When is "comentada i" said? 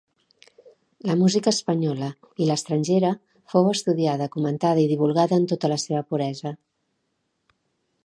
4.39-4.91